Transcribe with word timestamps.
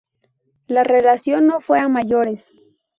La 0.65 0.83
relación 0.83 1.45
no 1.45 1.61
fue 1.61 1.77
a 1.79 1.87
mayores. 1.87 2.43